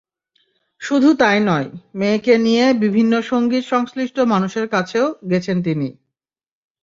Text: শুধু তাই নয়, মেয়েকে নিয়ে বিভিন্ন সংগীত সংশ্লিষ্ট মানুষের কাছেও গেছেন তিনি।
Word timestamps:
শুধু 0.81 1.09
তাই 1.13 1.39
নয়, 1.41 1.67
মেয়েকে 1.95 2.33
নিয়ে 2.37 2.65
বিভিন্ন 2.83 3.13
সংগীত 3.21 3.63
সংশ্লিষ্ট 3.65 4.17
মানুষের 4.33 4.65
কাছেও 4.67 5.07
গেছেন 5.31 5.57
তিনি। 5.63 5.87